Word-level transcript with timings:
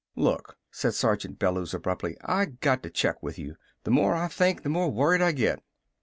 "Look!" 0.15 0.57
said 0.71 0.95
Sergeant 0.95 1.37
Bellews 1.37 1.75
abruptly. 1.75 2.17
"I 2.25 2.45
got 2.45 2.81
to 2.81 2.89
check 2.89 3.21
with 3.21 3.37
you. 3.37 3.57
The 3.83 3.91
more 3.91 4.15
I 4.15 4.29
think, 4.29 4.63
the 4.63 4.67
more 4.69 4.89
worried 4.89 5.21
I 5.21 5.31
get." 5.31 5.61